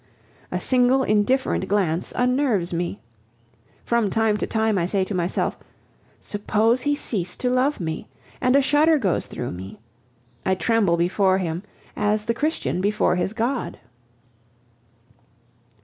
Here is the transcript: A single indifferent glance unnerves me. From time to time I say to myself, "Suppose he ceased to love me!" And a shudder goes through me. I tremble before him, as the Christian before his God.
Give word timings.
A 0.51 0.59
single 0.59 1.03
indifferent 1.03 1.67
glance 1.67 2.11
unnerves 2.15 2.73
me. 2.73 2.99
From 3.85 4.09
time 4.09 4.35
to 4.37 4.47
time 4.47 4.79
I 4.79 4.87
say 4.87 5.03
to 5.05 5.13
myself, 5.13 5.59
"Suppose 6.19 6.81
he 6.81 6.95
ceased 6.95 7.39
to 7.41 7.51
love 7.51 7.79
me!" 7.79 8.07
And 8.41 8.55
a 8.55 8.61
shudder 8.61 8.97
goes 8.97 9.27
through 9.27 9.51
me. 9.51 9.79
I 10.43 10.55
tremble 10.55 10.97
before 10.97 11.37
him, 11.37 11.61
as 11.95 12.25
the 12.25 12.33
Christian 12.33 12.81
before 12.81 13.15
his 13.15 13.33
God. 13.33 13.77